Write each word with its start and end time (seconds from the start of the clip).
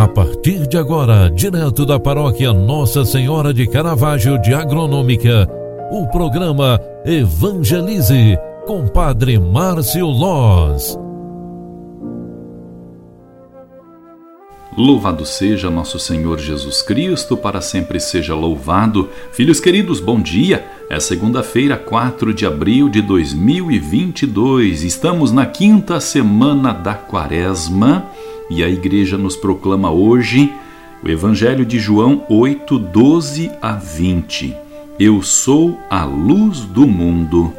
A 0.00 0.08
partir 0.08 0.66
de 0.66 0.78
agora, 0.78 1.30
direto 1.30 1.84
da 1.84 2.00
paróquia 2.00 2.54
Nossa 2.54 3.04
Senhora 3.04 3.52
de 3.52 3.66
Caravaggio 3.66 4.40
de 4.40 4.54
Agronômica, 4.54 5.46
o 5.90 6.06
programa 6.06 6.80
Evangelize 7.04 8.38
com 8.66 8.88
Padre 8.88 9.38
Márcio 9.38 10.06
Loz. 10.06 10.98
Louvado 14.74 15.26
seja 15.26 15.68
nosso 15.68 15.98
Senhor 15.98 16.38
Jesus 16.38 16.80
Cristo, 16.80 17.36
para 17.36 17.60
sempre 17.60 18.00
seja 18.00 18.34
louvado. 18.34 19.10
Filhos 19.32 19.60
queridos, 19.60 20.00
bom 20.00 20.18
dia. 20.18 20.64
É 20.88 20.98
segunda-feira, 20.98 21.76
4 21.76 22.32
de 22.32 22.46
abril 22.46 22.88
de 22.88 23.02
2022. 23.02 24.82
Estamos 24.82 25.30
na 25.30 25.44
quinta 25.44 26.00
semana 26.00 26.72
da 26.72 26.94
Quaresma 26.94 28.06
e 28.50 28.64
a 28.64 28.68
igreja 28.68 29.16
nos 29.16 29.36
proclama 29.36 29.90
hoje 29.92 30.52
o 31.02 31.08
Evangelho 31.08 31.64
de 31.64 31.78
João 31.78 32.24
8, 32.28 32.78
12 32.78 33.50
a 33.62 33.72
20. 33.72 34.54
Eu 34.98 35.22
sou 35.22 35.78
a 35.88 36.04
luz 36.04 36.60
do 36.60 36.86
mundo. 36.86 37.54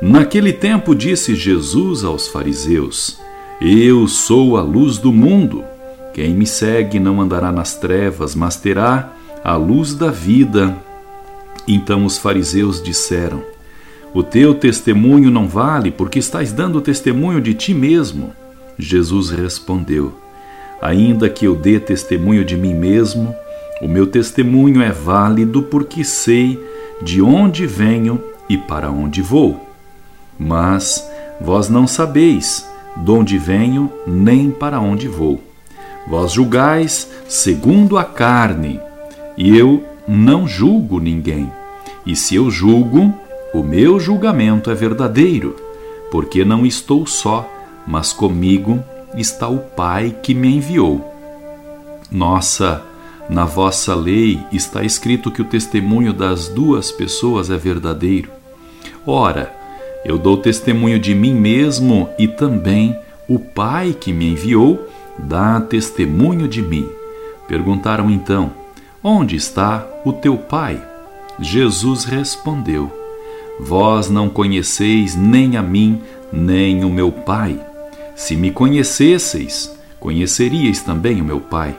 Naquele 0.00 0.52
tempo 0.52 0.94
disse 0.94 1.36
Jesus 1.36 2.02
aos 2.02 2.26
fariseus: 2.26 3.20
Eu 3.60 4.08
sou 4.08 4.56
a 4.56 4.62
luz 4.62 4.98
do 4.98 5.12
mundo. 5.12 5.62
Quem 6.12 6.34
me 6.34 6.46
segue 6.46 6.98
não 6.98 7.20
andará 7.20 7.52
nas 7.52 7.76
trevas, 7.76 8.34
mas 8.34 8.56
terá 8.56 9.12
a 9.44 9.54
luz 9.54 9.94
da 9.94 10.10
vida. 10.10 10.76
Então 11.68 12.04
os 12.04 12.18
fariseus 12.18 12.82
disseram: 12.82 13.42
O 14.12 14.22
teu 14.22 14.54
testemunho 14.54 15.30
não 15.30 15.46
vale, 15.46 15.90
porque 15.92 16.18
estás 16.18 16.52
dando 16.52 16.80
testemunho 16.80 17.40
de 17.40 17.54
ti 17.54 17.72
mesmo. 17.72 18.32
Jesus 18.78 19.30
respondeu: 19.30 20.12
Ainda 20.80 21.28
que 21.28 21.44
eu 21.44 21.54
dê 21.54 21.78
testemunho 21.78 22.44
de 22.44 22.56
mim 22.56 22.74
mesmo, 22.74 23.34
o 23.80 23.88
meu 23.88 24.06
testemunho 24.06 24.82
é 24.82 24.90
válido 24.90 25.62
porque 25.62 26.04
sei 26.04 26.58
de 27.02 27.20
onde 27.20 27.66
venho 27.66 28.22
e 28.48 28.56
para 28.56 28.90
onde 28.90 29.20
vou. 29.20 29.68
Mas 30.38 31.08
vós 31.40 31.68
não 31.68 31.86
sabeis 31.86 32.68
de 32.96 33.10
onde 33.10 33.38
venho 33.38 33.90
nem 34.06 34.50
para 34.50 34.80
onde 34.80 35.08
vou. 35.08 35.40
Vós 36.08 36.32
julgais 36.32 37.08
segundo 37.28 37.96
a 37.96 38.04
carne, 38.04 38.80
e 39.36 39.56
eu 39.56 39.84
não 40.06 40.46
julgo 40.46 40.98
ninguém. 40.98 41.50
E 42.04 42.16
se 42.16 42.34
eu 42.34 42.50
julgo, 42.50 43.12
o 43.54 43.62
meu 43.62 44.00
julgamento 44.00 44.70
é 44.70 44.74
verdadeiro, 44.74 45.56
porque 46.10 46.44
não 46.44 46.66
estou 46.66 47.06
só, 47.06 47.48
mas 47.86 48.12
comigo 48.12 48.82
está 49.14 49.48
o 49.48 49.58
Pai 49.58 50.14
que 50.22 50.34
me 50.34 50.56
enviou. 50.56 51.12
Nossa, 52.10 52.82
na 53.28 53.44
vossa 53.44 53.94
lei 53.94 54.40
está 54.52 54.82
escrito 54.82 55.30
que 55.30 55.42
o 55.42 55.46
testemunho 55.46 56.12
das 56.12 56.48
duas 56.48 56.90
pessoas 56.90 57.50
é 57.50 57.56
verdadeiro. 57.56 58.30
Ora, 59.06 59.54
eu 60.04 60.18
dou 60.18 60.36
testemunho 60.36 60.98
de 60.98 61.14
mim 61.14 61.34
mesmo 61.34 62.08
e 62.18 62.26
também 62.26 62.98
o 63.28 63.38
Pai 63.38 63.96
que 63.98 64.12
me 64.12 64.32
enviou 64.32 64.88
dá 65.18 65.60
testemunho 65.60 66.48
de 66.48 66.60
mim. 66.60 66.88
Perguntaram 67.46 68.10
então: 68.10 68.52
Onde 69.02 69.36
está 69.36 69.86
o 70.04 70.12
teu 70.12 70.36
Pai? 70.36 70.82
Jesus 71.38 72.04
respondeu: 72.04 72.90
Vós 73.60 74.10
não 74.10 74.28
conheceis 74.28 75.14
nem 75.14 75.56
a 75.56 75.62
mim, 75.62 76.00
nem 76.32 76.84
o 76.84 76.90
meu 76.90 77.10
Pai. 77.10 77.58
Se 78.14 78.36
me 78.36 78.50
conhecesseis, 78.50 79.74
conheceríeis 79.98 80.82
também 80.82 81.20
o 81.20 81.24
meu 81.24 81.40
Pai. 81.40 81.76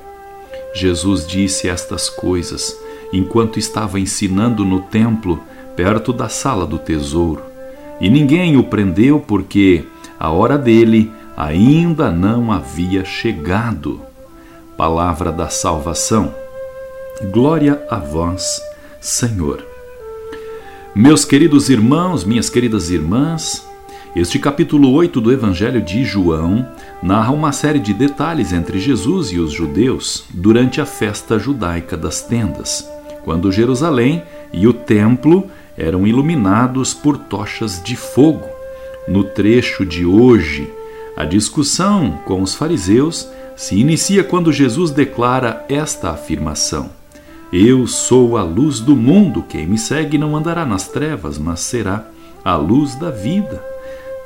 Jesus 0.74 1.28
disse 1.28 1.70
estas 1.70 2.10
coisas 2.10 2.76
enquanto 3.12 3.60
estava 3.60 4.00
ensinando 4.00 4.66
no 4.66 4.82
templo, 4.82 5.40
perto 5.76 6.12
da 6.12 6.28
sala 6.28 6.66
do 6.66 6.80
tesouro. 6.80 7.44
E 8.02 8.10
ninguém 8.10 8.58
o 8.58 8.64
prendeu 8.64 9.20
porque 9.20 9.86
a 10.20 10.32
hora 10.32 10.58
dele 10.58 11.12
ainda 11.38 12.12
não 12.12 12.52
havia 12.52 13.06
chegado. 13.06 14.02
Palavra 14.76 15.32
da 15.32 15.50
salvação. 15.50 16.34
Glória 17.32 17.82
a 17.90 17.98
vós, 17.98 18.60
Senhor. 19.00 19.64
Meus 20.96 21.24
queridos 21.24 21.70
irmãos, 21.70 22.24
minhas 22.24 22.50
queridas 22.50 22.90
irmãs, 22.90 23.66
este 24.16 24.38
capítulo 24.38 24.92
8 24.92 25.20
do 25.20 25.32
Evangelho 25.32 25.82
de 25.82 26.04
João 26.04 26.68
narra 27.02 27.32
uma 27.32 27.52
série 27.52 27.80
de 27.80 27.96
detalhes 27.96 28.54
entre 28.54 28.80
Jesus 28.80 29.32
e 29.32 29.40
os 29.40 29.52
judeus 29.52 30.26
durante 30.30 30.80
a 30.80 30.86
festa 30.86 31.40
judaica 31.40 31.98
das 31.98 32.22
tendas, 32.22 32.88
quando 33.24 33.52
Jerusalém 33.52 34.22
e 34.54 34.68
o 34.68 34.74
templo 34.74 35.50
eram 35.76 36.06
iluminados 36.06 36.94
por 36.94 37.18
tochas 37.18 37.82
de 37.84 37.96
fogo. 37.96 38.46
No 39.08 39.24
trecho 39.24 39.84
de 39.84 40.06
hoje, 40.06 40.72
a 41.18 41.26
discussão 41.26 42.20
com 42.24 42.44
os 42.44 42.54
fariseus 42.54 43.28
se 43.56 43.80
inicia 43.80 44.24
quando 44.24 44.54
Jesus 44.54 44.92
declara 44.92 45.66
esta 45.68 46.12
afirmação: 46.12 46.92
Eu 47.52 47.88
sou 47.88 48.38
a 48.38 48.44
luz 48.44 48.80
do 48.80 48.96
mundo, 48.96 49.44
quem 49.50 49.66
me 49.66 49.78
segue 49.80 50.20
não 50.20 50.38
andará 50.38 50.68
nas 50.68 50.88
trevas, 50.88 51.40
mas 51.40 51.62
será 51.62 52.06
a 52.46 52.56
luz 52.56 52.94
da 52.94 53.10
vida. 53.10 53.73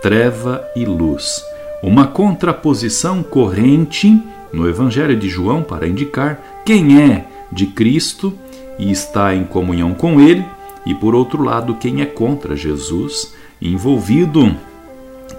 Treva 0.01 0.63
e 0.75 0.85
luz. 0.85 1.43
Uma 1.81 2.07
contraposição 2.07 3.23
corrente 3.23 4.21
no 4.53 4.67
Evangelho 4.67 5.15
de 5.17 5.27
João 5.29 5.63
para 5.63 5.87
indicar 5.87 6.61
quem 6.65 7.01
é 7.01 7.25
de 7.51 7.67
Cristo 7.67 8.33
e 8.77 8.91
está 8.91 9.33
em 9.33 9.43
comunhão 9.43 9.93
com 9.93 10.21
Ele, 10.21 10.45
e 10.85 10.93
por 10.93 11.15
outro 11.15 11.43
lado, 11.43 11.75
quem 11.75 12.01
é 12.01 12.05
contra 12.05 12.55
Jesus, 12.55 13.33
envolvido 13.61 14.55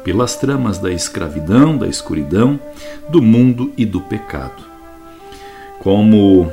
pelas 0.05 0.37
tramas 0.37 0.79
da 0.79 0.91
escravidão, 0.91 1.77
da 1.77 1.87
escuridão, 1.87 2.59
do 3.09 3.23
mundo 3.23 3.73
e 3.77 3.87
do 3.87 4.01
pecado. 4.01 4.63
Como 5.79 6.53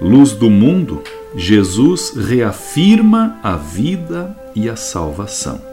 luz 0.00 0.32
do 0.32 0.48
mundo, 0.48 1.02
Jesus 1.36 2.14
reafirma 2.16 3.38
a 3.42 3.56
vida 3.56 4.36
e 4.54 4.68
a 4.68 4.76
salvação. 4.76 5.69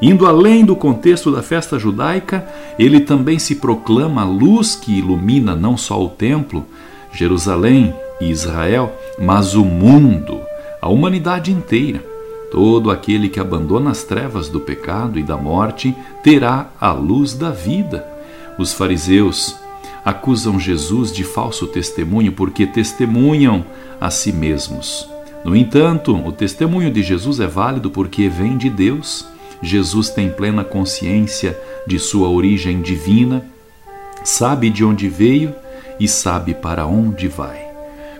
Indo 0.00 0.26
além 0.26 0.64
do 0.64 0.76
contexto 0.76 1.32
da 1.32 1.42
festa 1.42 1.78
judaica, 1.78 2.46
ele 2.78 3.00
também 3.00 3.38
se 3.38 3.56
proclama 3.56 4.22
a 4.22 4.24
luz 4.24 4.74
que 4.74 4.98
ilumina 4.98 5.54
não 5.54 5.76
só 5.76 6.02
o 6.02 6.08
templo, 6.08 6.66
Jerusalém 7.12 7.94
e 8.20 8.30
Israel, 8.30 8.94
mas 9.18 9.54
o 9.54 9.64
mundo, 9.64 10.40
a 10.82 10.88
humanidade 10.88 11.50
inteira. 11.50 12.04
Todo 12.50 12.90
aquele 12.90 13.28
que 13.28 13.40
abandona 13.40 13.90
as 13.90 14.04
trevas 14.04 14.48
do 14.48 14.60
pecado 14.60 15.18
e 15.18 15.22
da 15.22 15.36
morte 15.36 15.96
terá 16.22 16.68
a 16.80 16.92
luz 16.92 17.32
da 17.34 17.50
vida. 17.50 18.06
Os 18.58 18.72
fariseus 18.72 19.56
acusam 20.04 20.60
Jesus 20.60 21.10
de 21.10 21.24
falso 21.24 21.66
testemunho 21.66 22.32
porque 22.32 22.64
testemunham 22.64 23.64
a 24.00 24.10
si 24.10 24.32
mesmos. 24.32 25.08
No 25.44 25.56
entanto, 25.56 26.14
o 26.14 26.30
testemunho 26.30 26.90
de 26.90 27.02
Jesus 27.02 27.40
é 27.40 27.46
válido 27.46 27.90
porque 27.90 28.28
vem 28.28 28.56
de 28.56 28.70
Deus. 28.70 29.26
Jesus 29.62 30.10
tem 30.10 30.30
plena 30.30 30.64
consciência 30.64 31.58
de 31.86 31.98
sua 31.98 32.28
origem 32.28 32.80
divina, 32.80 33.44
sabe 34.24 34.70
de 34.70 34.84
onde 34.84 35.08
veio 35.08 35.54
e 35.98 36.06
sabe 36.06 36.54
para 36.54 36.86
onde 36.86 37.28
vai. 37.28 37.66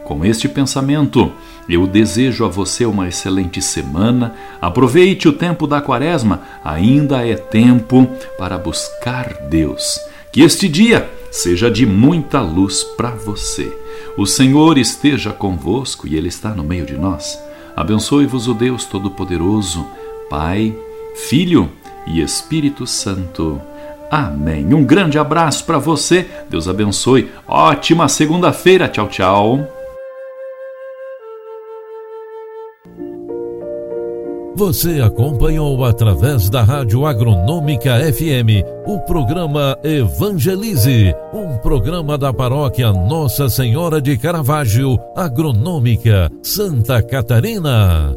Com 0.05 0.25
este 0.25 0.49
pensamento, 0.49 1.33
eu 1.69 1.85
desejo 1.85 2.45
a 2.45 2.49
você 2.49 2.87
uma 2.87 3.09
excelente 3.09 3.61
semana. 3.61 4.35
Aproveite 4.61 5.29
o 5.29 5.33
tempo 5.33 5.67
da 5.67 5.81
quaresma, 5.81 6.43
ainda 6.65 7.27
é 7.27 7.35
tempo 7.35 8.09
para 8.39 8.57
buscar 8.57 9.35
Deus. 9.51 9.99
Que 10.31 10.43
este 10.43 10.69
dia 10.69 11.11
seja 11.31 11.69
de 11.69 11.85
muita 11.85 12.41
luz 12.41 12.85
para 12.97 13.11
você. 13.11 13.77
O 14.17 14.27
Senhor 14.27 14.79
esteja 14.79 15.33
convosco 15.33 16.07
e 16.07 16.15
Ele 16.15 16.29
está 16.29 16.51
no 16.51 16.63
meio 16.63 16.87
de 16.87 16.97
nós. 16.97 17.39
Abençoe-vos 17.75 18.47
o 18.47 18.55
Deus 18.55 18.85
Todo-Poderoso, 18.85 19.87
Pai, 20.31 20.75
Filho 21.17 21.71
e 22.07 22.21
Espírito 22.21 22.87
Santo. 22.87 23.61
Amém. 24.11 24.73
Um 24.73 24.85
grande 24.85 25.19
abraço 25.19 25.65
para 25.65 25.79
você. 25.79 26.27
Deus 26.49 26.69
abençoe. 26.69 27.31
Ótima 27.49 28.09
segunda-feira. 28.09 28.89
Tchau, 28.89 29.09
tchau. 29.09 29.77
Você 34.57 35.03
acompanhou 35.03 35.85
através 35.85 36.49
da 36.49 36.63
Rádio 36.63 37.05
Agronômica 37.05 38.01
FM 38.11 38.65
o 38.87 38.99
programa 39.01 39.77
Evangelize, 39.85 41.15
um 41.35 41.59
programa 41.59 42.17
da 42.17 42.33
paróquia 42.33 42.91
Nossa 42.91 43.51
Senhora 43.51 44.01
de 44.01 44.17
Caravaggio, 44.17 44.99
Agronômica, 45.15 46.31
Santa 46.43 47.03
Catarina. 47.03 48.17